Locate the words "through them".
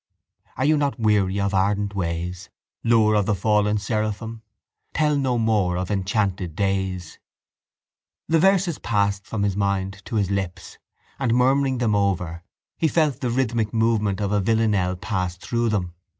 15.37-15.93